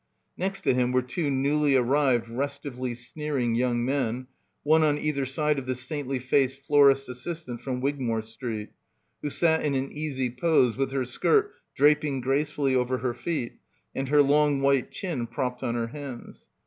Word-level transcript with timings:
Next 0.35 0.61
to 0.61 0.73
him 0.73 0.91
were 0.93 1.03
two 1.03 1.29
newly 1.29 1.75
arrived 1.75 2.25
restively 2.27 2.95
sneering 2.97 3.53
young 3.53 3.85
men, 3.85 4.25
one 4.63 4.81
on 4.81 4.97
either 4.97 5.27
side 5.27 5.59
of 5.59 5.67
the 5.67 5.75
saintly 5.75 6.17
faced 6.17 6.57
florist's 6.59 7.07
assist 7.07 7.47
ant 7.47 7.61
from 7.61 7.81
Wigmore 7.81 8.23
Street, 8.23 8.69
who 9.21 9.29
sat 9.29 9.63
in 9.63 9.75
an 9.75 9.91
easy 9.91 10.31
pose 10.31 10.75
with 10.75 10.91
her 10.91 11.05
skirt 11.05 11.53
draping 11.75 12.19
gracefully 12.19 12.73
over 12.75 12.97
her 12.97 13.13
feet 13.13 13.59
and 13.93 14.09
her 14.09 14.23
long 14.23 14.59
white 14.61 14.89
chin 14.89 15.27
propped 15.27 15.61
on 15.61 15.75
her 15.75 15.89
hands. 15.89 16.47